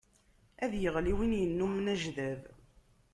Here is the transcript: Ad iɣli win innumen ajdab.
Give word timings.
Ad 0.63 0.73
iɣli 0.87 1.13
win 1.17 1.39
innumen 1.43 1.91
ajdab. 1.93 2.41